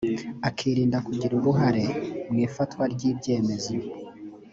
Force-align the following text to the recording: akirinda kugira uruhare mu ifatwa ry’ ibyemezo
akirinda 0.47 0.97
kugira 1.07 1.33
uruhare 1.35 1.85
mu 2.31 2.37
ifatwa 2.47 2.83
ry’ 2.93 3.03
ibyemezo 3.11 3.73